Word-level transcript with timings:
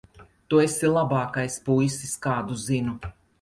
Tu 0.53 0.61
esi 0.61 0.89
labākais 0.93 1.59
puisis, 1.67 2.15
kādu 2.25 2.59
zinu. 2.65 2.97